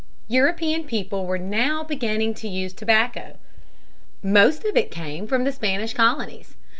European 0.29 0.83
people 0.85 1.27
were 1.27 1.37
now 1.37 1.83
beginning 1.83 2.33
to 2.33 2.47
use 2.47 2.73
tobacco. 2.73 3.37
Most 4.23 4.65
of 4.65 4.75
it 4.75 4.89
came 4.89 5.27
from 5.27 5.43
the 5.43 5.51
Spanish 5.51 5.93
colonies. 5.93 6.55